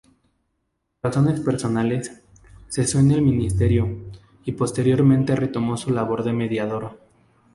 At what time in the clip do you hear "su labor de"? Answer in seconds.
5.77-6.33